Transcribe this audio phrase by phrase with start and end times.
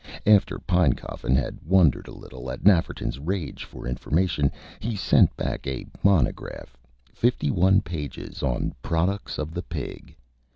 [0.25, 5.85] After Pinecoffin had wondered a little at Nafferton's rage for information, he sent back a
[6.01, 6.75] monograph,
[7.13, 10.15] fifty one pages, on "Products of the Pig."